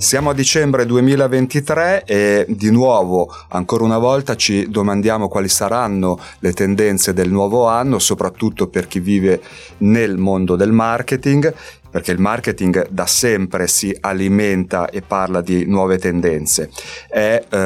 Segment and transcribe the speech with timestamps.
[0.00, 6.54] Siamo a dicembre 2023 e di nuovo, ancora una volta, ci domandiamo quali saranno le
[6.54, 9.42] tendenze del nuovo anno, soprattutto per chi vive
[9.78, 11.54] nel mondo del marketing
[11.90, 16.70] perché il marketing da sempre si alimenta e parla di nuove tendenze.
[17.08, 17.56] È eh,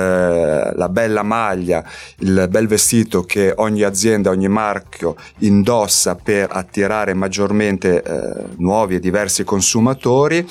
[0.75, 1.85] la bella maglia,
[2.21, 9.01] il bel vestito che ogni azienda, ogni marchio indossa per attirare maggiormente eh, nuovi e
[9.01, 10.49] diversi consumatori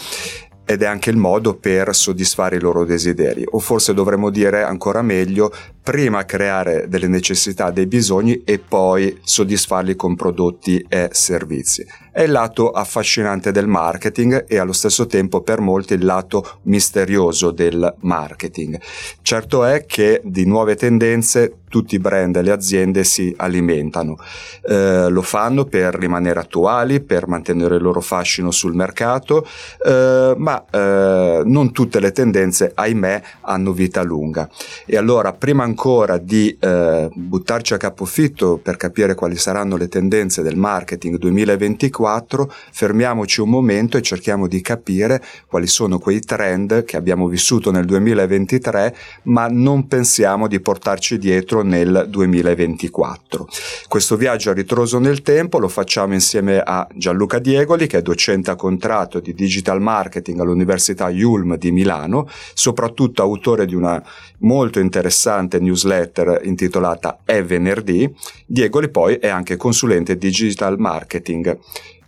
[0.65, 5.01] ed è anche il modo per soddisfare i loro desideri, o forse dovremmo dire ancora
[5.01, 5.51] meglio,
[5.83, 11.85] prima creare delle necessità, dei bisogni e poi soddisfarli con prodotti e servizi.
[12.11, 17.51] È il lato affascinante del marketing e allo stesso tempo per molti il lato misterioso
[17.51, 18.79] del marketing.
[19.21, 24.15] Certo è che di nuove tendenze tutti i brand e le aziende si alimentano.
[24.61, 29.43] Eh, lo fanno per rimanere attuali, per mantenere il loro fascino sul mercato,
[29.83, 34.47] eh, ma eh, non tutte le tendenze, ahimè, hanno vita lunga.
[34.85, 40.43] E allora, prima ancora di eh, buttarci a capofitto per capire quali saranno le tendenze
[40.43, 46.97] del marketing 2024, fermiamoci un momento e cerchiamo di capire quali sono quei trend che
[46.97, 53.47] abbiamo vissuto nel 2023, ma non pensiamo di portarci dietro nel 2024.
[53.87, 58.51] Questo viaggio a ritroso nel tempo lo facciamo insieme a Gianluca Diegoli, che è docente
[58.51, 64.03] a contratto di digital marketing all'Università Ulm di Milano, soprattutto autore di una
[64.39, 68.13] molto interessante newsletter intitolata È venerdì.
[68.45, 71.57] Diegoli poi è anche consulente digital marketing.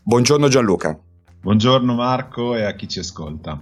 [0.04, 0.98] Buongiorno Gianluca.
[1.42, 3.60] Buongiorno Marco e a chi ci ascolta.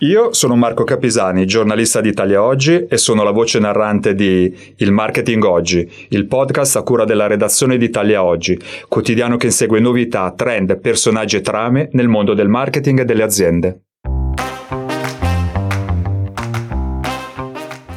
[0.00, 4.92] Io sono Marco Capisani, giornalista di Italia Oggi e sono la voce narrante di Il
[4.92, 10.30] Marketing Oggi, il podcast a cura della redazione di Italia Oggi, quotidiano che insegue novità,
[10.36, 13.80] trend, personaggi e trame nel mondo del marketing e delle aziende.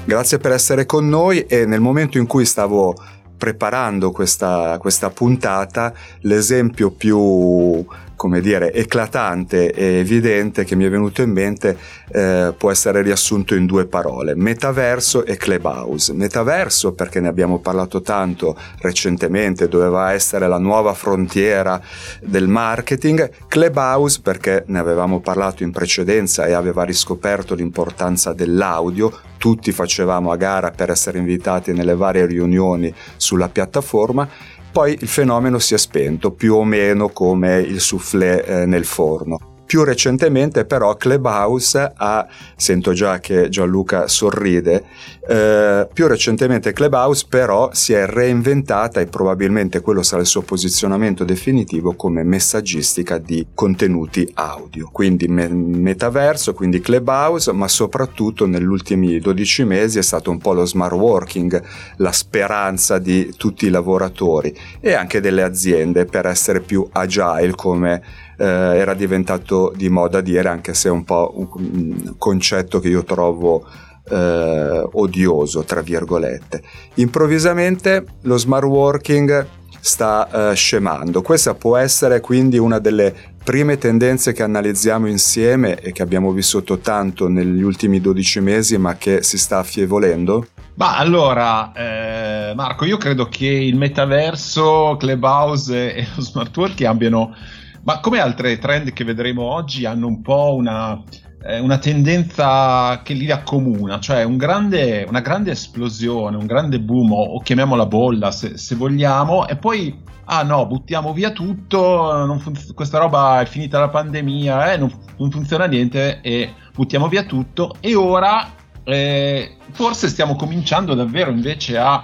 [0.06, 2.96] Grazie per essere con noi e nel momento in cui stavo
[3.38, 7.86] preparando questa, questa puntata, l'esempio più
[8.20, 11.78] come dire, eclatante e evidente che mi è venuto in mente
[12.12, 16.12] eh, può essere riassunto in due parole, metaverso e clubhouse.
[16.12, 21.82] Metaverso perché ne abbiamo parlato tanto recentemente, doveva essere la nuova frontiera
[22.20, 29.72] del marketing, clubhouse perché ne avevamo parlato in precedenza e aveva riscoperto l'importanza dell'audio, tutti
[29.72, 34.28] facevamo a gara per essere invitati nelle varie riunioni sulla piattaforma
[34.72, 39.59] poi il fenomeno si è spento, più o meno come il soufflé eh, nel forno.
[39.70, 44.84] Più recentemente però Clubhouse ha, sento già che Gianluca sorride,
[45.28, 51.24] eh, più recentemente Clubhouse però si è reinventata e probabilmente quello sarà il suo posizionamento
[51.24, 54.90] definitivo come messaggistica di contenuti audio.
[54.92, 60.54] Quindi me- metaverso, quindi Clubhouse, ma soprattutto negli ultimi 12 mesi è stato un po'
[60.54, 61.64] lo smart working,
[61.98, 68.29] la speranza di tutti i lavoratori e anche delle aziende per essere più agile come
[68.40, 73.04] eh, era diventato di moda dire, anche se è un po' un concetto che io
[73.04, 73.68] trovo
[74.10, 76.64] eh, odioso, tra virgolette.
[76.96, 79.46] Improvvisamente lo smart working
[79.82, 81.22] sta eh, scemando.
[81.22, 83.14] Questa può essere quindi una delle
[83.44, 88.96] prime tendenze che analizziamo insieme e che abbiamo vissuto tanto negli ultimi 12 mesi, ma
[88.96, 90.48] che si sta affievolendo?
[90.76, 97.36] Ma allora, eh, Marco, io credo che il metaverso, Clubhouse e lo smart working abbiano
[97.84, 101.02] ma come altre trend che vedremo oggi hanno un po' una,
[101.44, 107.12] eh, una tendenza che li accomuna, cioè un grande, una grande esplosione, un grande boom,
[107.12, 113.00] o, chiamiamola bolla se, se, vogliamo, e poi, ah no, buttiamo via tutto, fun- questa
[113.00, 117.96] roba è finita la pandemia, eh, non, non funziona niente e buttiamo via tutto, e
[117.96, 122.04] ora eh, forse stiamo cominciando davvero invece a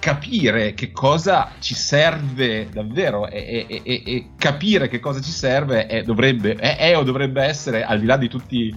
[0.00, 5.86] capire che cosa ci serve davvero e, e, e, e capire che cosa ci serve
[5.86, 8.74] è, dovrebbe, è, è, o dovrebbe essere, al di là di tutti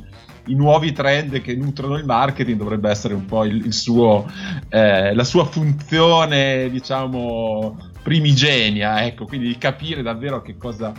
[0.48, 4.30] i nuovi trend che nutrono il marketing, dovrebbe essere un po' il, il suo,
[4.68, 10.92] eh, la sua funzione, diciamo, primigenia, ecco, quindi di capire davvero che cosa,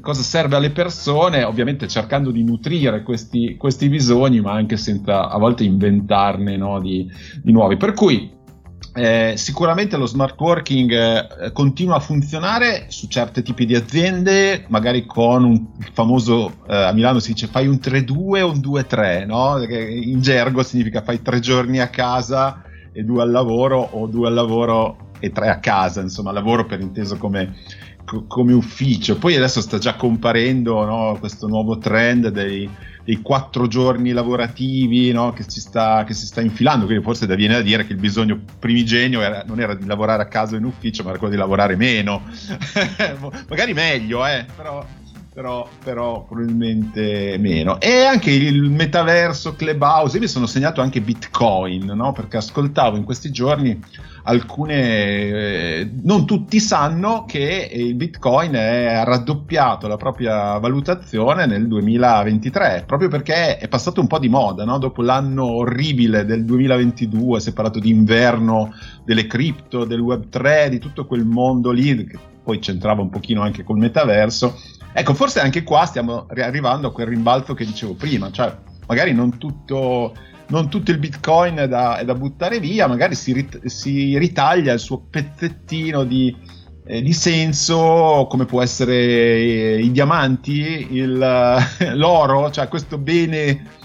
[0.00, 5.36] cosa serve alle persone, ovviamente cercando di nutrire questi, questi bisogni, ma anche senza a
[5.38, 7.10] volte inventarne no, di,
[7.42, 7.76] di nuovi.
[7.76, 8.40] Per cui
[8.94, 15.06] eh, sicuramente lo smart working eh, continua a funzionare su certi tipi di aziende, magari
[15.06, 19.64] con un, famoso eh, a Milano si dice fai un 3-2 o un 2-3, no?
[19.66, 22.62] Che in gergo significa fai tre giorni a casa
[22.92, 26.80] e due al lavoro o due al lavoro e tre a casa, insomma, lavoro per
[26.80, 27.54] inteso come,
[28.26, 29.16] come ufficio.
[29.16, 32.68] Poi adesso sta già comparendo no, questo nuovo trend dei,
[33.04, 37.62] dei quattro giorni lavorativi no, che, sta, che, si sta infilando, quindi forse viene da
[37.62, 41.10] dire che il bisogno primigenio era, non era di lavorare a casa in ufficio, ma
[41.10, 42.22] era quello di lavorare meno.
[43.48, 44.84] Magari meglio, eh, però
[45.32, 47.80] però, però, probabilmente meno.
[47.80, 52.12] E anche il metaverso Clubhouse, io mi sono segnato anche Bitcoin, no?
[52.12, 53.80] perché ascoltavo in questi giorni
[54.24, 62.84] alcune, eh, non tutti sanno che il Bitcoin è raddoppiato la propria valutazione nel 2023,
[62.86, 64.78] proprio perché è passato un po' di moda, no?
[64.78, 68.72] dopo l'anno orribile del 2022, si è parlato di inverno
[69.04, 73.62] delle cripto, del Web3, di tutto quel mondo lì, che poi c'entrava un pochino anche
[73.62, 74.56] col metaverso
[74.94, 78.54] Ecco, forse anche qua stiamo arrivando a quel rimbalzo che dicevo prima, cioè
[78.86, 80.14] magari non tutto,
[80.52, 84.74] non tutto il bitcoin è da, è da, buttare via, magari si, rit- si, ritaglia
[84.74, 86.36] il suo pezzettino di,
[86.84, 91.56] eh, di senso, come può essere eh, i diamanti, il,
[91.94, 93.80] l'oro, cioè questo bene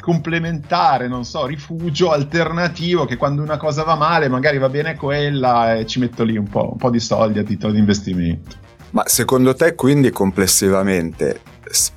[0.00, 5.74] complementare, non so, rifugio alternativo che quando una cosa va male magari va bene quella
[5.74, 8.56] e ci metto lì un po', un po di soldi a titolo di investimento.
[8.90, 11.40] Ma secondo te quindi complessivamente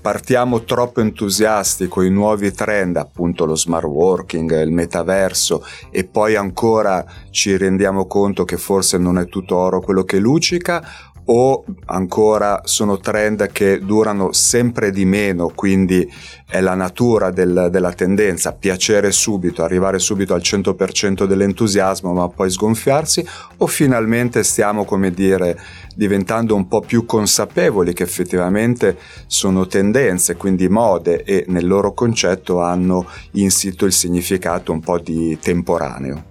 [0.01, 6.35] partiamo troppo entusiasti con i nuovi trend, appunto lo smart working, il metaverso e poi
[6.35, 12.61] ancora ci rendiamo conto che forse non è tutto oro quello che luccica o ancora
[12.63, 16.11] sono trend che durano sempre di meno, quindi
[16.47, 22.49] è la natura del, della tendenza, piacere subito, arrivare subito al 100% dell'entusiasmo ma poi
[22.49, 23.23] sgonfiarsi,
[23.57, 25.59] o finalmente stiamo, come dire,
[25.99, 28.97] diventando un po' più consapevoli che effettivamente
[29.27, 35.37] sono tendenze, quindi mode e nel loro concetto hanno insito il significato un po' di
[35.41, 36.23] temporaneo.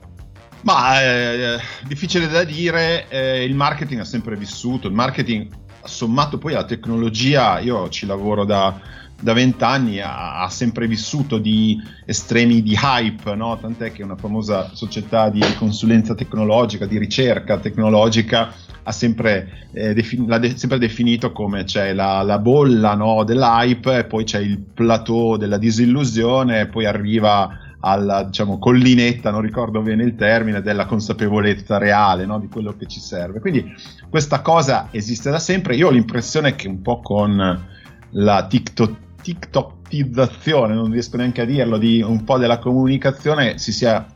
[0.62, 5.48] Ma è eh, difficile da dire, eh, il marketing ha sempre vissuto, il marketing
[5.84, 8.80] sommato poi alla tecnologia, io ci lavoro da
[9.20, 13.58] vent'anni, ha, ha, sempre vissuto di estremi di hype, no?
[13.60, 18.54] tant'è che una famosa società di consulenza tecnologica, di ricerca tecnologica,
[18.88, 23.22] ha sempre, eh, defin- l'ha de- sempre definito come c'è la, la bolla no?
[23.22, 30.02] dell'hype, poi c'è il plateau della disillusione, poi arriva alla diciamo, collinetta, non ricordo bene
[30.04, 32.40] il termine, della consapevolezza reale no?
[32.40, 33.40] di quello che ci serve.
[33.40, 33.70] Quindi
[34.08, 35.76] questa cosa esiste da sempre.
[35.76, 37.66] Io ho l'impressione che un po' con
[38.10, 44.06] la TikTok, TikTokizzazione, non riesco neanche a dirlo, di un po' della comunicazione si sia,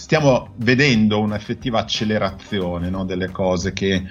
[0.00, 3.04] stiamo vedendo un'effettiva accelerazione no?
[3.04, 4.02] delle cose che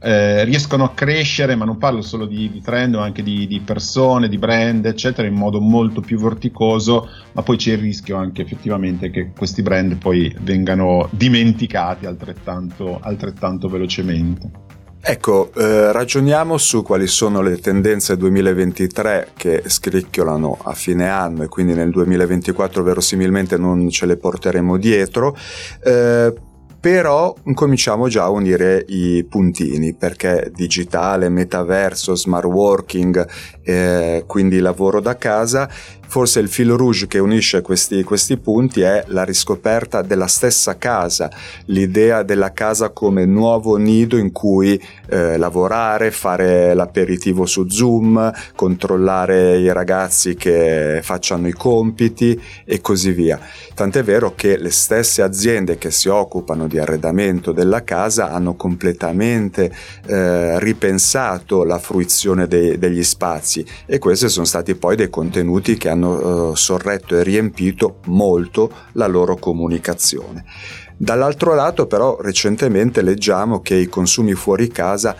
[0.00, 3.58] eh, riescono a crescere, ma non parlo solo di, di trend, ma anche di, di,
[3.58, 8.42] persone, di brand, eccetera, in modo molto più vorticoso, ma poi c'è il rischio anche
[8.42, 14.50] effettivamente che questi brand poi vengano dimenticati altrettanto, altrettanto velocemente.
[15.04, 21.48] Ecco, eh, ragioniamo su quali sono le tendenze 2023 che scricchiolano a fine anno e
[21.48, 25.36] quindi nel 2024 verosimilmente non ce le porteremo dietro.
[25.82, 26.32] Eh,
[26.78, 33.28] però cominciamo già a unire i puntini perché digitale, metaverso, smart working,
[33.62, 35.68] eh, quindi lavoro da casa
[36.12, 41.30] Forse il filo rouge che unisce questi, questi punti è la riscoperta della stessa casa,
[41.68, 44.78] l'idea della casa come nuovo nido in cui
[45.08, 53.12] eh, lavorare, fare l'aperitivo su Zoom, controllare i ragazzi che facciano i compiti e così
[53.12, 53.40] via.
[53.74, 59.74] Tant'è vero che le stesse aziende che si occupano di arredamento della casa hanno completamente
[60.04, 65.88] eh, ripensato la fruizione dei, degli spazi e questi sono stati poi dei contenuti che
[65.88, 70.44] hanno hanno eh, sorretto e riempito molto la loro comunicazione.
[70.96, 75.16] Dall'altro lato però recentemente leggiamo che i consumi fuori casa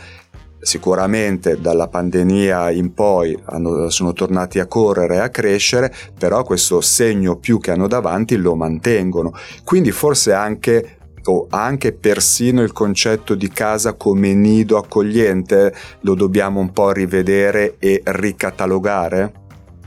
[0.60, 6.80] sicuramente dalla pandemia in poi hanno, sono tornati a correre e a crescere, però questo
[6.80, 9.32] segno più che hanno davanti lo mantengono.
[9.64, 16.60] Quindi forse anche o anche persino il concetto di casa come nido accogliente lo dobbiamo
[16.60, 19.41] un po' rivedere e ricatalogare?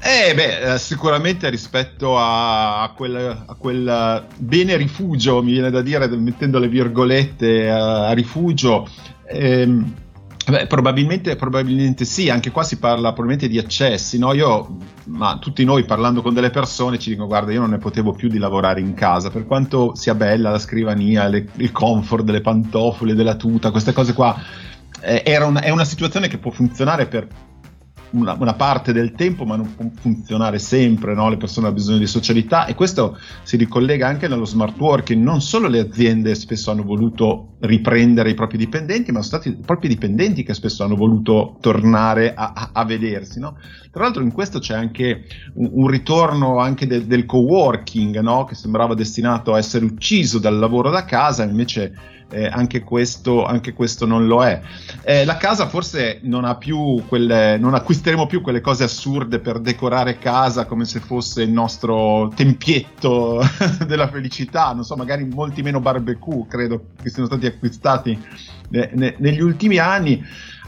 [0.08, 6.08] Eh beh, eh, sicuramente rispetto a, quel, a, quel, bene rifugio, mi viene da dire,
[6.10, 8.88] mettendo le virgolette a, a rifugio,
[9.28, 9.94] ehm,
[10.46, 14.32] beh, probabilmente, probabilmente, sì, anche qua si parla probabilmente di accessi, no?
[14.34, 18.14] Io, ma tutti noi parlando con delle persone ci dicono guarda io non ne potevo
[18.14, 22.42] più di lavorare in casa, per quanto sia bella la scrivania, le, il comfort delle
[22.42, 24.40] pantofole, della tuta, queste cose qua,
[25.02, 27.28] eh, una, è una situazione che può funzionare per
[28.16, 31.30] una, una, parte del tempo, ma non può funzionare sempre, no?
[31.30, 35.42] le persone hanno bisogno di socialità e questo si ricollega anche nello smart working, non
[35.42, 39.88] solo le aziende spesso hanno voluto riprendere i propri dipendenti, ma sono stati i propri
[39.88, 43.40] dipendenti che spesso hanno voluto tornare a, a, a vedersi.
[43.40, 43.58] No?
[43.92, 48.46] Tra l'altro in questo c'è anche un, un ritorno anche de, del co-working, no?
[48.46, 53.72] che sembrava destinato a essere ucciso dal lavoro da casa, invece eh, anche, questo, anche,
[53.74, 54.60] questo, non lo è.
[55.04, 59.60] Eh, la casa forse non ha più quelle, non acquisteremo più quelle cose assurde per
[59.60, 63.42] decorare casa come se fosse il nostro tempietto
[63.88, 68.20] della felicità, non so, magari molti meno barbecue credo che siano stati acquistati
[68.70, 70.22] ne, ne, negli ultimi anni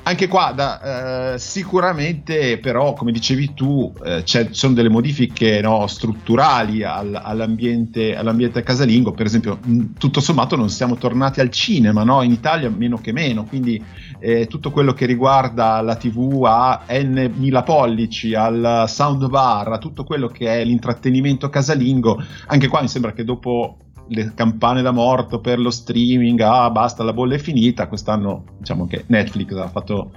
[0.08, 5.86] anche qua da, eh, sicuramente però come dicevi tu eh, ci sono delle modifiche no,
[5.88, 9.60] strutturali al, all'ambiente, all'ambiente, casalingo per esempio
[9.98, 12.22] tutto sommato non siamo tornati al cinema no?
[12.22, 13.84] in Italia meno che meno quindi
[14.20, 20.06] eh, tutto quello che riguarda la tv a n mila pollici al soundbar a tutto
[20.06, 25.40] quello che è l'intrattenimento casalingo anche qua mi sembra che dopo le campane da morto
[25.40, 30.12] per lo streaming, ah basta, la bolla è finita, quest'anno diciamo che Netflix ha fatto,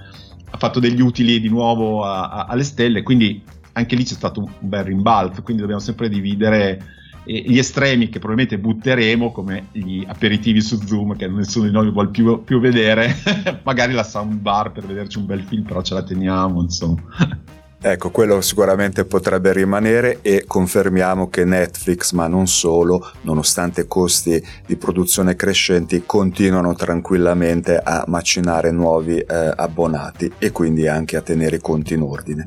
[0.49, 3.41] ha fatto degli utili di nuovo a, a, alle stelle, quindi
[3.73, 6.79] anche lì c'è stato un bel rimbalzo, quindi dobbiamo sempre dividere
[7.23, 11.91] eh, gli estremi che probabilmente butteremo come gli aperitivi su Zoom che nessuno di noi
[11.91, 13.15] vuole più, più vedere,
[13.63, 17.01] magari la soundbar per vederci un bel film, però ce la teniamo, insomma.
[17.83, 24.75] Ecco, quello sicuramente potrebbe rimanere e confermiamo che Netflix, ma non solo, nonostante costi di
[24.75, 31.59] produzione crescenti, continuano tranquillamente a macinare nuovi eh, abbonati e quindi anche a tenere i
[31.59, 32.45] conti in ordine.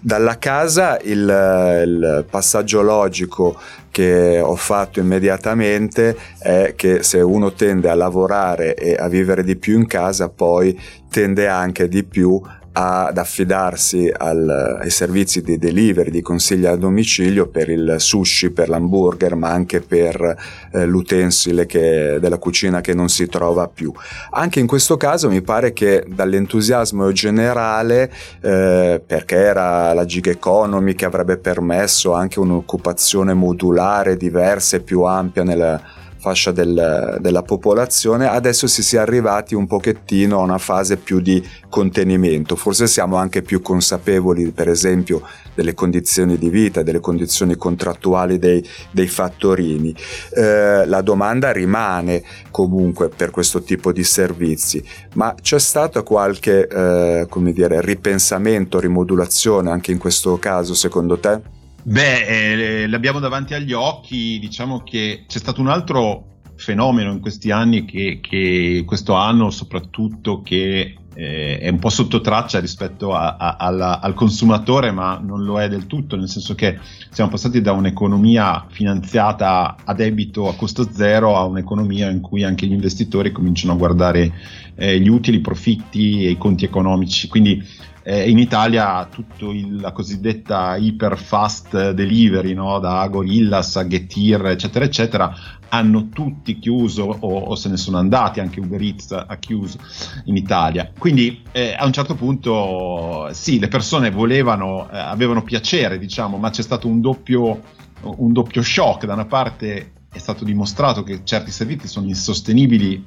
[0.00, 3.58] Dalla casa il, il passaggio logico
[3.90, 9.56] che ho fatto immediatamente è che se uno tende a lavorare e a vivere di
[9.56, 10.78] più in casa, poi
[11.10, 12.40] tende anche di più
[12.80, 18.68] ad affidarsi al, ai servizi di delivery, di consigli a domicilio per il sushi, per
[18.68, 20.36] l'hamburger, ma anche per
[20.72, 23.92] eh, l'utensile che, della cucina che non si trova più.
[24.30, 30.94] Anche in questo caso mi pare che dall'entusiasmo generale, eh, perché era la gig economy
[30.94, 38.26] che avrebbe permesso anche un'occupazione modulare diversa e più ampia nella fascia del, della popolazione,
[38.26, 42.56] adesso si sia arrivati un pochettino a una fase più di contenimento.
[42.56, 45.22] Forse siamo anche più consapevoli, per esempio,
[45.54, 49.94] delle condizioni di vita, delle condizioni contrattuali dei, dei fattorini.
[50.34, 54.82] Eh, la domanda rimane comunque per questo tipo di servizi,
[55.14, 61.57] ma c'è stato qualche eh, come dire, ripensamento, rimodulazione anche in questo caso secondo te?
[61.82, 67.50] Beh, eh, l'abbiamo davanti agli occhi, diciamo che c'è stato un altro fenomeno in questi
[67.50, 73.36] anni che, che questo anno soprattutto che eh, è un po' sotto traccia rispetto a,
[73.36, 76.78] a, alla, al consumatore, ma non lo è del tutto, nel senso che
[77.10, 82.66] siamo passati da un'economia finanziata a debito a costo zero a un'economia in cui anche
[82.66, 84.32] gli investitori cominciano a guardare
[84.76, 87.26] eh, gli utili, i profitti e i conti economici.
[87.26, 87.64] Quindi
[88.08, 92.78] eh, in Italia tutto il, la cosiddetta hyper fast delivery, no?
[92.78, 95.36] da Gorillas a Getir, eccetera, eccetera,
[95.68, 99.78] hanno tutti chiuso o, o, se ne sono andati, anche Uber Eats ha chiuso
[100.24, 100.90] in Italia.
[100.98, 106.48] Quindi eh, a un certo punto sì, le persone volevano, eh, avevano piacere, diciamo, ma
[106.48, 107.60] c'è stato un doppio,
[108.00, 109.04] un doppio shock.
[109.04, 113.04] Da una parte è stato dimostrato che certi servizi sono insostenibili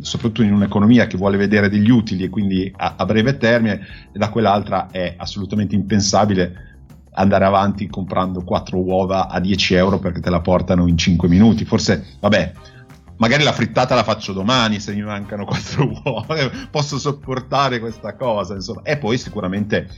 [0.00, 3.80] soprattutto in un'economia che vuole vedere degli utili e quindi a, a breve termine,
[4.12, 6.70] e da quell'altra è assolutamente impensabile
[7.14, 11.64] andare avanti comprando quattro uova a 10 euro perché te la portano in 5 minuti.
[11.64, 12.52] Forse, vabbè,
[13.16, 18.54] magari la frittata la faccio domani se mi mancano quattro uova, posso sopportare questa cosa,
[18.54, 18.82] insomma.
[18.82, 19.88] E poi sicuramente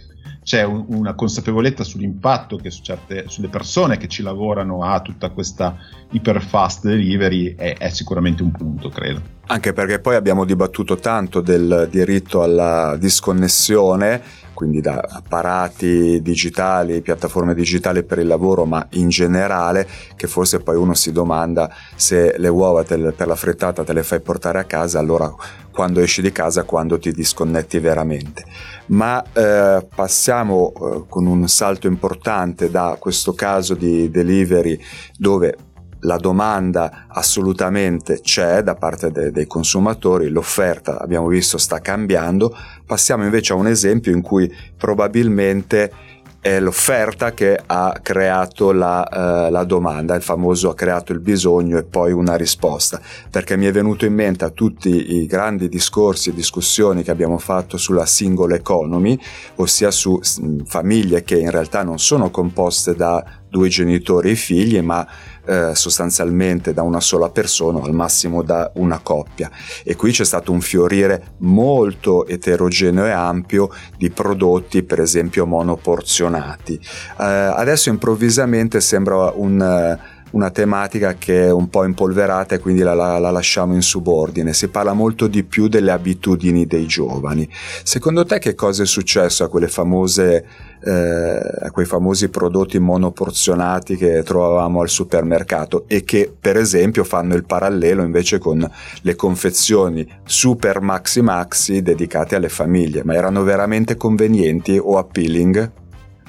[0.45, 5.31] c'è un, una consapevolezza sull'impatto che su certe, sulle persone che ci lavorano a tutta
[5.31, 5.77] questa
[6.11, 9.33] iper fast delivery è, è sicuramente un punto, credo.
[9.47, 14.23] Anche perché poi abbiamo dibattuto tanto del diritto alla disconnessione
[14.65, 20.77] quindi da apparati digitali, piattaforme digitali per il lavoro, ma in generale, che forse poi
[20.77, 24.65] uno si domanda se le uova le, per la frittata te le fai portare a
[24.65, 25.31] casa, allora
[25.71, 28.45] quando esci di casa, quando ti disconnetti veramente.
[28.87, 34.81] Ma eh, passiamo eh, con un salto importante da questo caso di delivery
[35.19, 35.57] dove
[36.05, 42.57] la domanda assolutamente c'è da parte de- dei consumatori, l'offerta abbiamo visto sta cambiando,
[42.87, 46.13] passiamo invece a un esempio in cui probabilmente
[46.45, 51.79] è l'offerta che ha creato la, uh, la, domanda, il famoso ha creato il bisogno
[51.79, 56.29] e poi una risposta, perché mi è venuto in mente a tutti i grandi discorsi
[56.29, 59.19] e discussioni che abbiamo fatto sulla single economy,
[59.55, 64.79] ossia su mh, famiglie che in realtà non sono composte da due genitori e figli,
[64.83, 65.07] ma
[65.47, 69.51] eh, sostanzialmente da una sola persona, al massimo da una coppia.
[69.83, 76.75] E qui c'è stato un fiorire molto eterogeneo e ampio di prodotti, per esempio monoporzionati.
[76.75, 82.95] Eh, adesso improvvisamente sembra un una tematica che è un po' impolverata e quindi la,
[82.95, 84.53] la, la, lasciamo in subordine.
[84.53, 87.49] Si parla molto di più delle abitudini dei giovani.
[87.83, 93.97] Secondo te che cosa è successo a quelle famose eh, a quei famosi prodotti monoporzionati
[93.97, 98.69] che trovavamo al supermercato e che per esempio fanno il parallelo invece con
[99.01, 105.83] le confezioni super maxi maxi dedicate alle famiglie, ma erano veramente convenienti o appealing?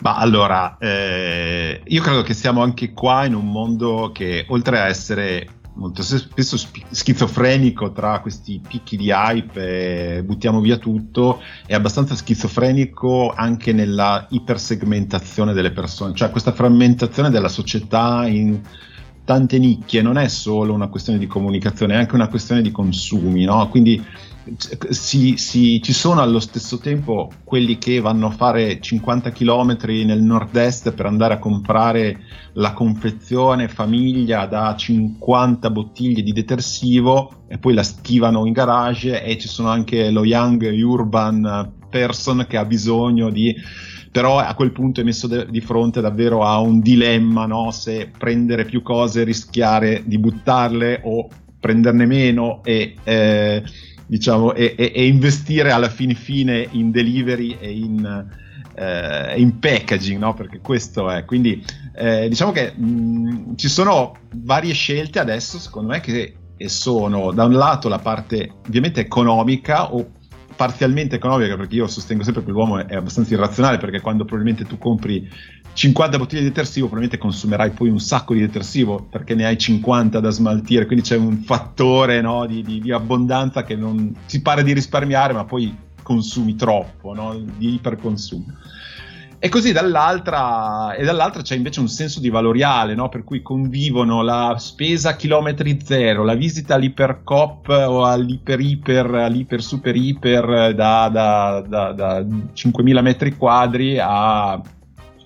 [0.05, 4.85] Ma allora, eh, io credo che siamo anche qua in un mondo che oltre a
[4.85, 6.57] essere molto spesso
[6.91, 14.27] schizofrenico tra questi picchi di hype e buttiamo via tutto, è abbastanza schizofrenico anche nella
[14.29, 18.61] ipersegmentazione delle persone, cioè questa frammentazione della società in
[19.25, 23.43] tante nicchie non è solo una questione di comunicazione, è anche una questione di consumi,
[23.43, 23.67] no?
[23.69, 24.01] Quindi
[24.89, 30.21] si, si, ci sono allo stesso tempo quelli che vanno a fare 50 km nel
[30.21, 32.19] nord-est per andare a comprare
[32.53, 39.37] la confezione famiglia da 50 bottiglie di detersivo e poi la schivano in garage e
[39.39, 43.55] ci sono anche lo young urban person che ha bisogno di
[44.15, 47.69] però a quel punto è messo de- di fronte davvero a un dilemma no?
[47.71, 51.27] se prendere più cose rischiare di buttarle o
[51.59, 53.61] prenderne meno e eh,
[54.05, 58.25] diciamo, e, e, e, investire alla fine fine in delivery e in,
[58.75, 60.33] eh, in packaging, no?
[60.33, 61.25] perché questo è.
[61.25, 61.61] Quindi
[61.93, 66.35] eh, diciamo che mh, ci sono varie scelte adesso, secondo me, che
[66.67, 70.11] sono da un lato la parte ovviamente economica o
[70.55, 74.77] parzialmente economica, perché io sostengo sempre che l'uomo è abbastanza irrazionale, perché quando probabilmente tu
[74.77, 75.29] compri
[75.73, 80.19] 50 bottiglie di detersivo, probabilmente consumerai poi un sacco di detersivo perché ne hai 50
[80.19, 84.63] da smaltire, quindi c'è un fattore no, di, di, di, abbondanza che non si pare
[84.63, 88.45] di risparmiare, ma poi consumi troppo, no, di iperconsumo.
[89.45, 93.09] E così dall'altra, e dall'altra c'è invece un senso di valoriale, no?
[93.09, 99.95] per cui convivono la spesa a chilometri zero, la visita all'ipercop o all'iperiper, all'iper super
[99.95, 104.59] iper da, da, da, da 5.000 metri quadri a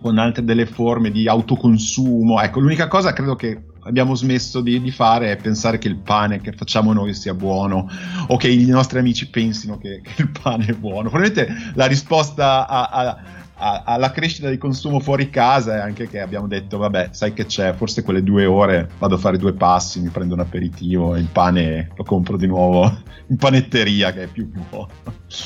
[0.02, 2.42] con altre delle forme di autoconsumo.
[2.42, 6.42] Ecco, l'unica cosa credo che abbiamo smesso di, di, fare è pensare che il pane
[6.42, 7.90] che facciamo noi sia buono
[8.28, 11.10] o che i nostri amici pensino che, che il pane è buono.
[11.10, 13.18] Probabilmente la risposta a, a
[13.60, 17.74] alla crescita di consumo fuori casa è anche che abbiamo detto vabbè sai che c'è
[17.74, 21.28] forse quelle due ore vado a fare due passi mi prendo un aperitivo e il
[21.30, 22.90] pane lo compro di nuovo
[23.28, 24.88] in panetteria che è più buono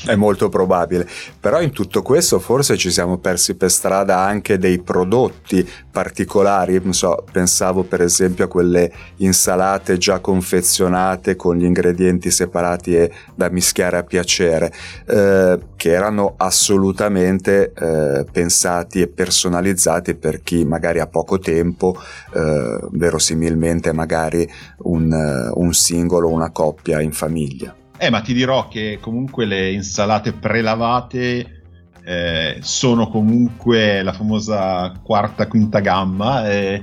[0.06, 1.06] è molto probabile
[1.38, 7.24] però in tutto questo forse ci siamo persi per strada anche dei prodotti particolari so
[7.30, 13.98] pensavo per esempio a quelle insalate già confezionate con gli ingredienti separati e da mischiare
[13.98, 14.72] a piacere
[15.06, 21.94] eh, che erano assolutamente eh, pensati e personalizzati per chi magari ha poco tempo,
[22.32, 27.83] eh, verosimilmente magari un, eh, un singolo o una coppia in famiglia.
[27.96, 31.62] Eh, ma ti dirò che comunque le insalate prelavate
[32.04, 36.48] eh, sono comunque la famosa quarta, quinta gamma.
[36.50, 36.82] Eh,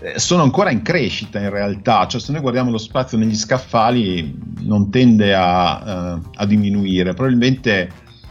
[0.00, 4.36] eh, sono ancora in crescita in realtà, cioè se noi guardiamo lo spazio negli scaffali
[4.60, 7.90] non tende a, uh, a diminuire, probabilmente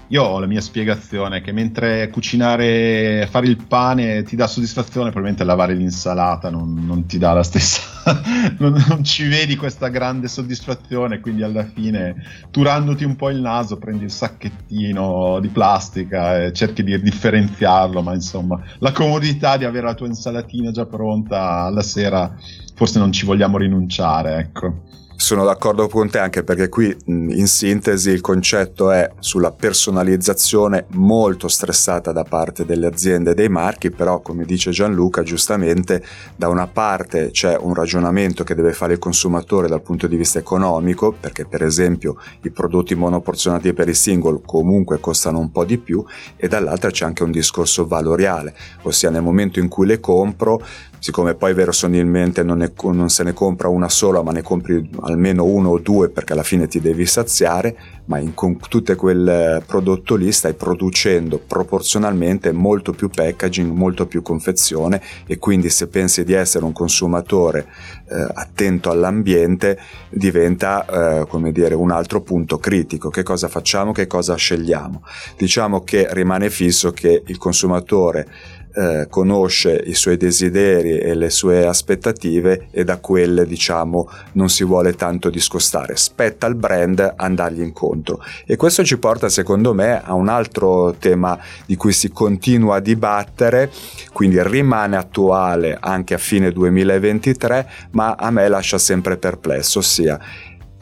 [0.10, 5.44] io ho la mia spiegazione che mentre cucinare, fare il pane ti dà soddisfazione, probabilmente
[5.44, 7.82] lavare l'insalata non, non ti dà la stessa,
[8.60, 12.16] non, non, ci vedi questa grande soddisfazione, quindi alla fine
[12.52, 18.14] turandoti un po' il naso prendi il sacchettino di plastica e cerchi di differenziarlo, ma
[18.14, 22.36] insomma la comodità di avere la tua insalatina già pronta alla sera
[22.76, 24.84] forse non ci vogliamo rinunciare, ecco.
[25.18, 31.48] Sono d'accordo con te anche perché qui in sintesi il concetto è sulla personalizzazione molto
[31.48, 36.04] stressata da parte delle aziende e dei marchi, però come dice Gianluca giustamente
[36.36, 40.38] da una parte c'è un ragionamento che deve fare il consumatore dal punto di vista
[40.38, 45.78] economico, perché per esempio i prodotti monoporzionati per il single comunque costano un po' di
[45.78, 50.62] più e dall'altra c'è anche un discorso valoriale, ossia nel momento in cui le compro
[51.06, 55.44] siccome poi verosimilmente non, ne, non se ne compra una sola, ma ne compri almeno
[55.44, 60.16] uno o due perché alla fine ti devi saziare, ma in con tutto quel prodotto
[60.16, 66.34] lì stai producendo proporzionalmente molto più packaging, molto più confezione e quindi se pensi di
[66.34, 67.68] essere un consumatore
[68.10, 69.78] eh, attento all'ambiente
[70.10, 70.86] diventa
[71.22, 73.10] eh, come dire un altro punto critico.
[73.10, 73.92] Che cosa facciamo?
[73.92, 75.04] Che cosa scegliamo?
[75.38, 78.28] Diciamo che rimane fisso che il consumatore
[78.76, 84.64] eh, conosce i suoi desideri e le sue aspettative e da quelle diciamo non si
[84.64, 85.96] vuole tanto discostare.
[85.96, 88.22] Spetta al brand andargli incontro.
[88.46, 92.80] E questo ci porta secondo me a un altro tema di cui si continua a
[92.80, 93.72] dibattere
[94.12, 100.20] quindi rimane attuale anche a fine 2023 ma a me lascia sempre perplesso ossia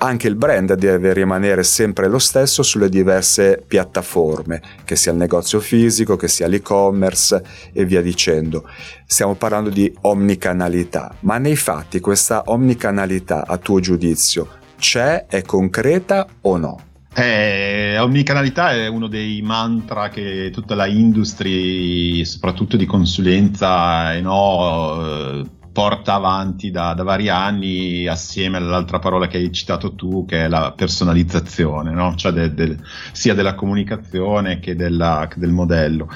[0.04, 5.62] anche il brand deve rimanere sempre lo stesso sulle diverse piattaforme, che sia il negozio
[5.62, 8.70] fisico, che sia l'e-commerce e via dicendo.
[9.06, 16.28] Stiamo parlando di omnicanalità, ma nei fatti questa omnicanalità, a tuo giudizio, c'è, è concreta
[16.42, 16.82] o no?
[17.16, 25.42] Eh, omnicanalità è uno dei mantra che tutta la industria, soprattutto di consulenza, eh, no,
[25.42, 30.45] eh, porta avanti da, da, vari anni assieme all'altra parola che hai citato tu che
[30.45, 32.13] è la personalizzazione no?
[32.15, 32.77] cioè de, de,
[33.12, 36.07] sia della comunicazione che, della, che del modello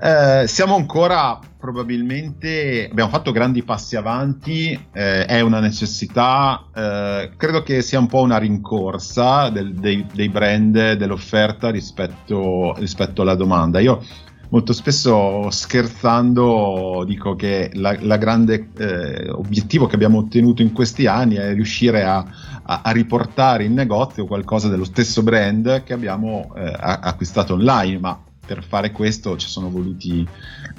[0.00, 7.62] eh, siamo ancora probabilmente abbiamo fatto grandi passi avanti eh, è una necessità eh, credo
[7.62, 13.80] che sia un po' una rincorsa del, dei, dei, brand dell'offerta rispetto, rispetto alla domanda
[13.80, 14.02] io
[14.48, 21.36] molto spesso scherzando dico che la grande eh, obiettivo che abbiamo ottenuto in questi anni
[21.36, 22.24] è riuscire a,
[22.62, 28.18] a, a riportare in negozio qualcosa dello stesso brand che abbiamo eh, acquistato online, ma
[28.46, 30.26] per fare questo ci sono voluti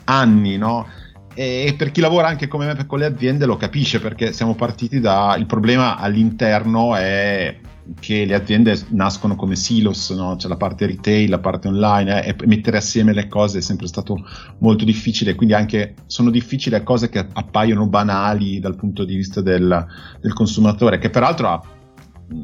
[0.05, 0.87] anni, no?
[1.35, 4.99] E per chi lavora anche come me con le aziende lo capisce perché siamo partiti
[4.99, 7.59] da il problema all'interno è
[7.99, 10.35] che le aziende nascono come silos, no?
[10.37, 13.87] c'è la parte retail, la parte online eh, e mettere assieme le cose è sempre
[13.87, 14.25] stato
[14.59, 19.85] molto difficile, quindi anche sono difficili cose che appaiono banali dal punto di vista del,
[20.19, 21.61] del consumatore, che peraltro ha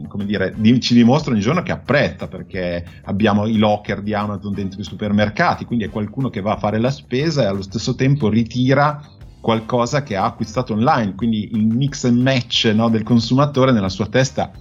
[0.07, 4.79] come dire, ci dimostra ogni giorno che apprezza perché abbiamo i locker di Amazon dentro
[4.79, 8.29] i supermercati, quindi è qualcuno che va a fare la spesa e allo stesso tempo
[8.29, 9.01] ritira
[9.39, 14.07] qualcosa che ha acquistato online, quindi il mix and match no, del consumatore nella sua
[14.07, 14.51] testa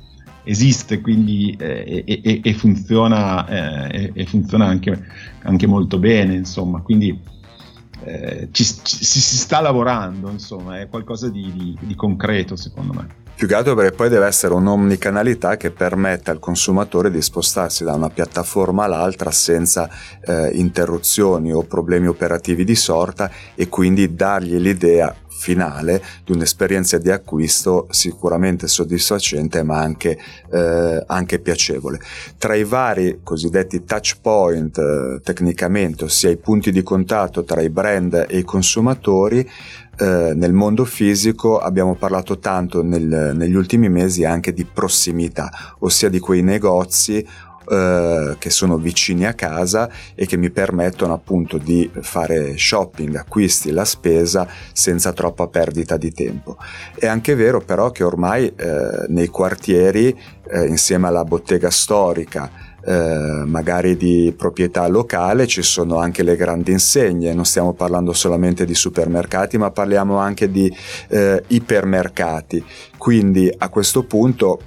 [0.43, 5.07] esiste quindi eh, e, e, funziona, eh, e, funziona anche,
[5.43, 6.81] anche, molto bene insomma.
[6.81, 7.19] Quindi
[8.05, 13.20] eh, ci, ci, si sta lavorando insomma è qualcosa di, di, di concreto secondo me
[13.41, 17.95] più che altro perché poi deve essere un'omnicanalità che permetta al consumatore di spostarsi da
[17.95, 19.89] una piattaforma all'altra senza
[20.21, 27.11] eh, interruzioni o problemi operativi di sorta e quindi dargli l'idea finale di un'esperienza di
[27.11, 30.19] acquisto sicuramente soddisfacente ma anche,
[30.53, 31.99] eh, anche piacevole.
[32.37, 37.71] Tra i vari cosiddetti touch point eh, tecnicamente, ossia i punti di contatto tra i
[37.71, 39.49] brand e i consumatori,
[39.99, 46.11] eh, nel mondo fisico abbiamo parlato tanto nel, negli ultimi mesi anche di prossimità, ossia
[46.11, 47.27] di quei negozi
[47.71, 53.71] eh, che sono vicini a casa e che mi permettono appunto di fare shopping, acquisti,
[53.71, 56.57] la spesa senza troppa perdita di tempo.
[56.99, 62.51] È anche vero però che ormai eh, nei quartieri, eh, insieme alla bottega storica,
[62.83, 68.65] eh, magari di proprietà locale ci sono anche le grandi insegne, non stiamo parlando solamente
[68.65, 70.75] di supermercati ma parliamo anche di
[71.09, 72.65] eh, ipermercati,
[72.97, 74.61] quindi a questo punto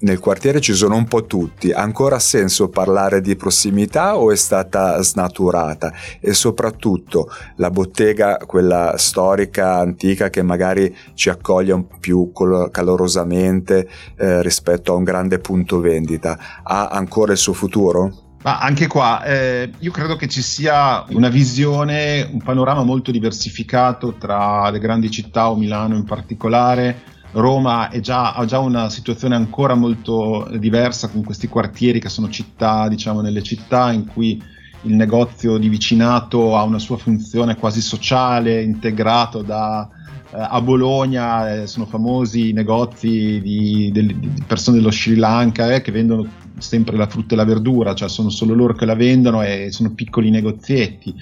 [0.00, 4.36] nel quartiere ci sono un po' tutti, ha ancora senso parlare di prossimità o è
[4.36, 5.92] stata snaturata?
[6.20, 14.42] E soprattutto la bottega, quella storica, antica, che magari ci accoglie un più calorosamente eh,
[14.42, 18.28] rispetto a un grande punto vendita, ha ancora il suo futuro?
[18.42, 24.14] Ma anche qua, eh, io credo che ci sia una visione, un panorama molto diversificato
[24.14, 27.02] tra le grandi città o Milano in particolare,
[27.32, 32.88] Roma già, ha già una situazione ancora molto diversa con questi quartieri che sono città,
[32.88, 34.42] diciamo, nelle città in cui
[34.82, 39.88] il negozio di vicinato ha una sua funzione quasi sociale, integrato da
[40.32, 45.74] eh, a Bologna, eh, sono famosi i negozi di, di, di persone dello Sri Lanka
[45.74, 46.26] eh, che vendono
[46.58, 49.92] sempre la frutta e la verdura, cioè sono solo loro che la vendono e sono
[49.92, 51.14] piccoli negozietti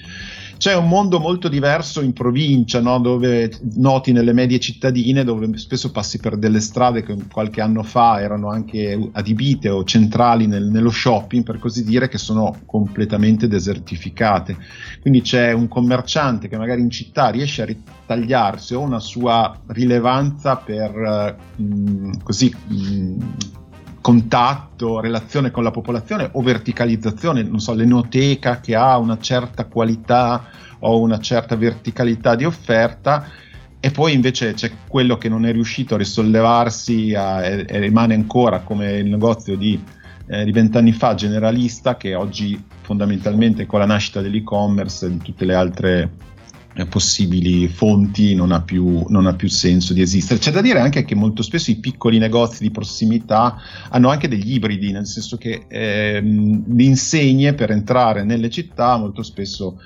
[0.59, 2.99] C'è un mondo molto diverso in provincia, no?
[2.99, 8.19] dove noti nelle medie cittadine, dove spesso passi per delle strade che qualche anno fa
[8.19, 14.57] erano anche adibite o centrali nel, nello shopping, per così dire, che sono completamente desertificate.
[14.99, 20.57] Quindi c'è un commerciante che magari in città riesce a ritagliarsi o una sua rilevanza
[20.57, 23.15] per mh, mm, così mh,
[24.09, 30.45] contatto, relazione con la popolazione o verticalizzazione, non so, l'enoteca che ha una certa qualità
[30.79, 33.29] o una certa verticalità di offerta
[33.79, 38.15] e poi invece c'è quello che non è riuscito a risollevarsi a, e, e, rimane
[38.15, 39.79] ancora come il negozio di,
[40.25, 45.53] eh, vent'anni fa generalista che oggi fondamentalmente con la nascita dell'e-commerce e di tutte le
[45.53, 46.09] altre eh,
[46.87, 50.39] possibili fonti non ha, più, non ha, più, senso di esistere.
[50.39, 53.57] C'è da dire anche che molto spesso i piccoli negozi di prossimità
[53.89, 59.23] hanno anche degli ibridi, nel senso che ehm, le insegne per entrare nelle città molto
[59.23, 59.79] spesso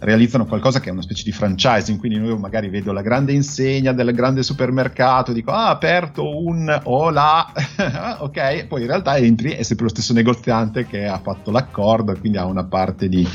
[0.00, 3.92] realizzano qualcosa che è una specie di franchising, quindi noi magari vedo la grande insegna
[3.92, 7.52] del grande supermercato, dico ah, aperto un o là,
[8.18, 12.38] ok, poi in realtà entri è sempre lo stesso negoziante che ha fatto l'accordo, quindi
[12.38, 13.26] ha una parte di,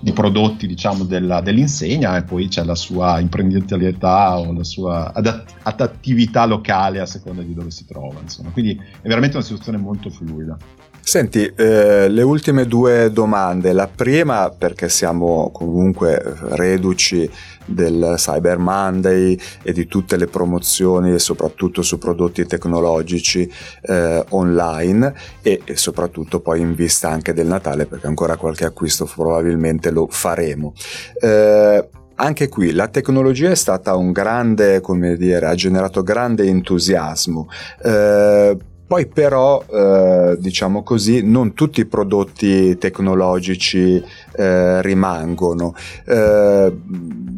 [0.00, 5.54] di prodotti diciamo della, dell'insegna e poi c'è la sua imprenditorialità o la sua adatt-
[5.62, 10.10] adattività locale a seconda di dove si trova, insomma, quindi è veramente una situazione molto
[10.10, 10.58] fluida.
[11.04, 13.72] Senti, eh, le ultime due domande.
[13.72, 17.28] La prima, perché siamo comunque reduci
[17.66, 23.50] del Cyber Monday e di tutte le promozioni, soprattutto su prodotti tecnologici
[23.82, 25.12] eh, online
[25.42, 30.72] e, soprattutto poi in vista anche del Natale, perché ancora qualche acquisto probabilmente lo faremo.
[31.20, 37.48] Eh, anche qui la tecnologia è stata un grande, come dire, ha generato grande entusiasmo.
[37.82, 38.56] Eh,
[38.92, 44.04] poi però, eh, diciamo così, non tutti i prodotti tecnologici
[44.36, 45.74] eh, rimangono.
[46.04, 46.70] Eh,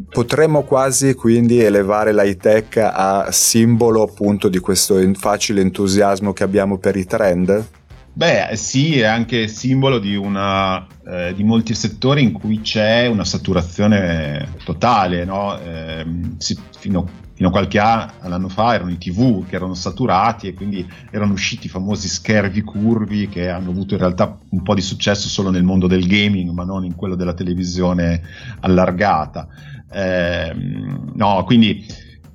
[0.09, 6.77] potremmo quasi quindi elevare l'high tech a simbolo appunto di questo facile entusiasmo che abbiamo
[6.77, 7.65] per i trend?
[8.11, 13.23] Beh, sì, è anche simbolo di, una, eh, di molti settori in cui c'è una
[13.23, 15.57] saturazione totale, no?
[15.57, 16.05] eh,
[16.37, 20.89] si, fino fino a qualche anno fa erano i TV che erano saturati e quindi
[21.11, 25.27] erano usciti i famosi schervi curvi che hanno avuto in realtà un po' di successo
[25.27, 28.21] solo nel mondo del gaming ma non in quello della televisione
[28.61, 29.47] allargata.
[29.91, 30.55] Eh,
[31.13, 31.85] no, quindi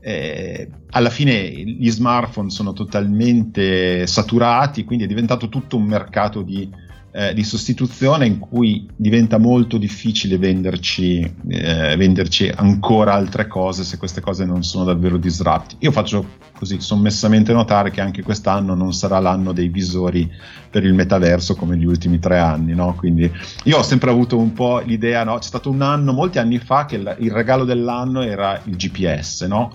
[0.00, 6.70] eh, alla fine gli smartphone sono totalmente saturati, quindi è diventato tutto un mercato di
[7.12, 13.96] eh, di sostituzione in cui diventa molto difficile venderci, eh, venderci, ancora altre cose se
[13.96, 15.76] queste cose non sono davvero disrupti.
[15.80, 20.30] Io faccio così sommessamente notare che anche quest'anno non sarà l'anno dei visori
[20.70, 22.94] per il metaverso come gli ultimi tre anni, no?
[22.94, 23.30] Quindi
[23.64, 25.38] io ho sempre avuto un po' l'idea, no?
[25.38, 29.74] C'è stato un anno, molti anni fa, che il regalo dell'anno era il GPS, no?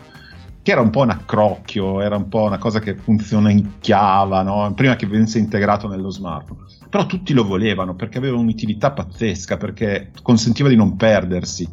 [0.66, 4.74] Che era un po' un accrocchio, era un po' una cosa che funziona chiava, no?
[4.74, 6.62] prima che venisse integrato nello smartphone.
[6.90, 11.70] Però tutti lo volevano perché aveva un'utilità pazzesca, perché consentiva di non perdersi.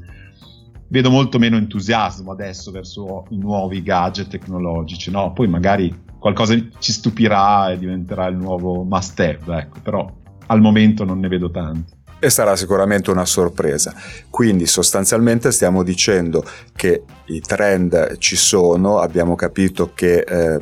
[0.88, 5.32] Vedo molto meno entusiasmo adesso verso i nuovi gadget tecnologici, no?
[5.32, 10.06] Poi magari qualcosa ci stupirà e diventerà il nuovo must have, ecco, però
[10.48, 13.92] al momento non ne vedo tanti e sarà sicuramente una sorpresa.
[14.30, 16.44] Quindi sostanzialmente stiamo dicendo
[16.76, 20.60] che i trend ci sono, abbiamo capito che eh,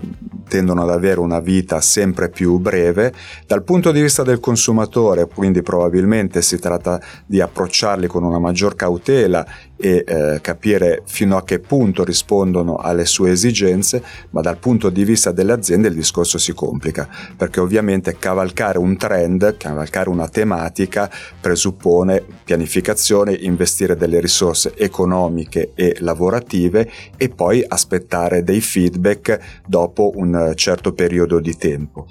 [0.49, 3.13] tendono ad avere una vita sempre più breve.
[3.47, 8.75] Dal punto di vista del consumatore, quindi probabilmente si tratta di approcciarli con una maggior
[8.75, 14.91] cautela e eh, capire fino a che punto rispondono alle sue esigenze, ma dal punto
[14.91, 20.29] di vista delle aziende il discorso si complica, perché ovviamente cavalcare un trend, cavalcare una
[20.29, 30.13] tematica presuppone pianificazione, investire delle risorse economiche e lavorative e poi aspettare dei feedback dopo
[30.17, 32.07] un certo periodo di tempo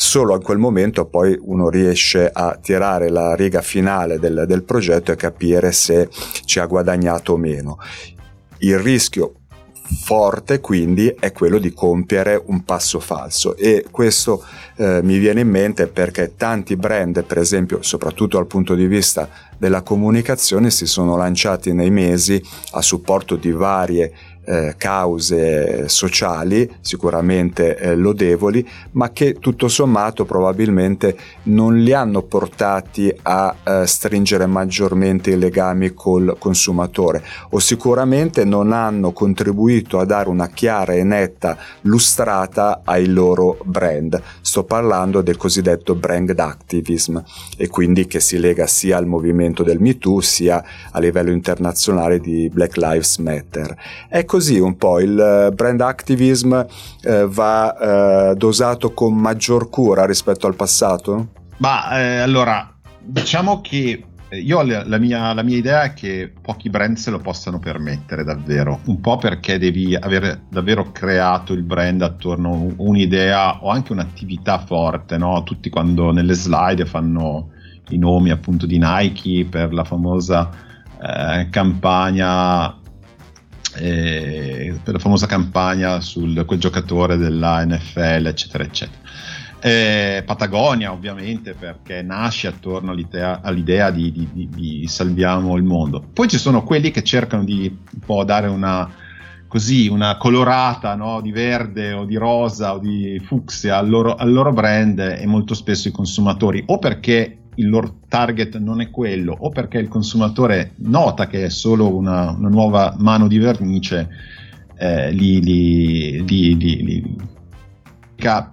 [0.00, 5.10] solo in quel momento poi uno riesce a tirare la riga finale del, del progetto
[5.10, 6.08] e capire se
[6.44, 7.78] ci ha guadagnato o meno.
[8.58, 9.37] Il rischio
[9.90, 13.56] forte quindi è quello di compiere un passo falso.
[13.56, 14.44] E questo
[14.76, 19.28] eh, mi viene in mente perché tanti brand per esempio soprattutto dal punto di vista
[19.56, 22.40] della comunicazione si sono lanciati nei mesi
[22.72, 24.12] a supporto di varie
[24.48, 33.14] eh, cause sociali sicuramente eh, lodevoli, ma che tutto sommato probabilmente non li hanno portati
[33.22, 40.30] a eh, stringere maggiormente i legami col consumatore o sicuramente non hanno contribuito a dare
[40.30, 44.20] una chiara e netta lustrata ai loro brand.
[44.40, 47.18] Sto parlando del cosiddetto brand activism
[47.56, 52.48] e quindi che si lega sia al movimento del MeToo sia a livello internazionale di
[52.48, 53.76] Black Lives Matter.
[54.08, 56.64] È così un po' il eh, brand activism
[57.02, 61.30] eh, va eh, dosato con maggior cura rispetto al passato?
[61.56, 66.70] Ma eh, allora, diciamo che eh, io la, mia, la, mia, idea è che pochi
[66.70, 72.00] brand se lo possano permettere davvero, un po' perché devi aver davvero creato il brand
[72.02, 75.42] attorno a un'idea o anche un'attività forte, no?
[75.42, 77.50] Tutti quando nelle slide fanno
[77.88, 80.66] i nomi appunto di Nike per la famosa
[81.00, 82.77] eh, campagna
[83.78, 89.00] eh, per la famosa campagna sul quel giocatore della NFL eccetera eccetera
[89.60, 96.04] eh, Patagonia ovviamente perché nasce attorno all'idea, all'idea di, di, di, di, salviamo il mondo.
[96.12, 98.88] Poi ci sono quelli che cercano di un po' dare una,
[99.48, 101.20] così, una colorata no?
[101.20, 105.54] di verde o di rosa o di fucsia al loro, al loro brand e molto
[105.54, 110.72] spesso i consumatori o perché il loro target non è quello o perché il consumatore
[110.76, 114.08] nota che è solo una, una nuova mano di vernice
[114.76, 117.16] eh, li, li, li, li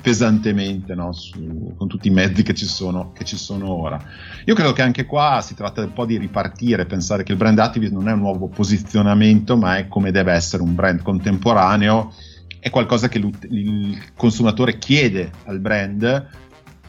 [0.02, 1.12] pesantemente no?
[1.12, 4.00] Su, con tutti i mezzi che ci, sono, che ci, sono, ora.
[4.46, 7.58] Io credo che anche qua si tratta un po' di ripartire, pensare che il brand
[7.58, 12.14] activism non è un nuovo posizionamento, ma è come deve essere un brand contemporaneo,
[12.60, 16.28] è qualcosa che il consumatore chiede al brand,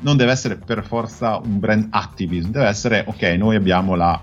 [0.01, 4.21] non deve essere per forza un brand activism, deve essere ok, noi abbiamo la,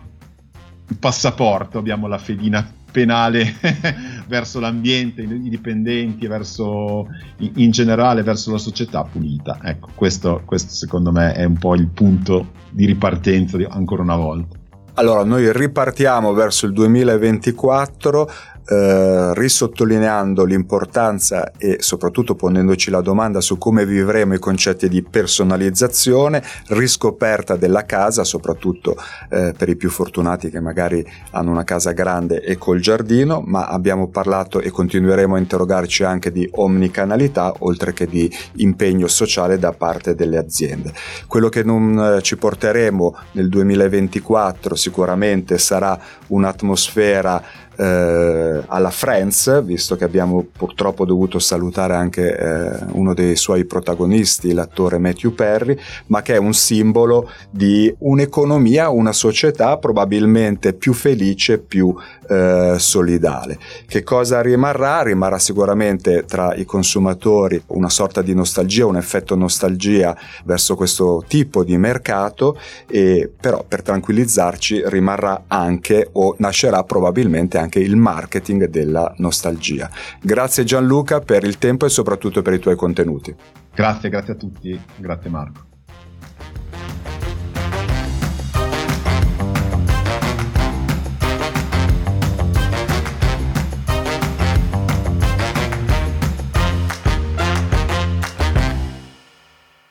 [0.88, 3.56] il passaporto, abbiamo la fedina penale
[4.28, 7.08] verso l'ambiente, i dipendenti, verso,
[7.38, 9.60] in generale verso la società pulita.
[9.64, 14.16] Ecco, questo, questo secondo me è un po' il punto di ripartenza di, ancora una
[14.16, 14.62] volta.
[14.96, 18.30] Allora, noi ripartiamo verso il 2024
[18.66, 26.44] eh, risottolineando l'importanza e soprattutto ponendoci la domanda su come vivremo i concetti di personalizzazione,
[26.68, 28.96] riscoperta della casa, soprattutto
[29.30, 33.68] eh, per i più fortunati che magari hanno una casa grande e col giardino, ma
[33.68, 39.72] abbiamo parlato e continueremo a interrogarci anche di omnicanalità oltre che di impegno sociale da
[39.72, 40.94] parte delle aziende.
[41.28, 47.44] Quello che non eh, ci porteremo nel 2024 sicuramente sarà un'atmosfera
[47.84, 54.54] eh, alla Friends, visto che abbiamo purtroppo dovuto salutare anche eh, uno dei suoi protagonisti,
[54.54, 61.60] l'attore Matthew Perry, ma che è un simbolo di un'economia, una società probabilmente più felice,
[61.60, 61.94] più
[62.30, 63.58] eh, solidale.
[63.86, 65.02] Che cosa rimarrà?
[65.02, 70.16] Rimarrà sicuramente tra i consumatori una sorta di nostalgia, un effetto nostalgia
[70.46, 77.80] verso questo tipo di mercato, e però per tranquillizzarci rimarrà anche o nascerà probabilmente anche
[77.80, 79.90] il marketing della nostalgia.
[80.22, 83.36] Grazie Gianluca per il tempo e soprattutto per i tuoi contenuti.
[83.74, 85.72] Grazie, grazie a tutti, grazie Marco.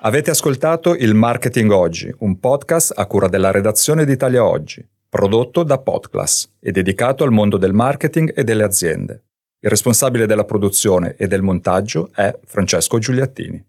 [0.05, 5.63] Avete ascoltato il Marketing Oggi, un podcast a cura della redazione di Italia Oggi prodotto
[5.63, 9.25] da Podclass e dedicato al mondo del marketing e delle aziende.
[9.61, 13.63] Il responsabile della produzione e del montaggio è Francesco Giuliattini.